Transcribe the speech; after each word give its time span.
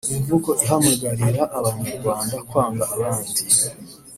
imvugo 0.17 0.49
ihamagarira 0.63 1.41
Abanyarwanda 1.57 2.35
kwanga 2.49 2.83
abandi 2.95 3.41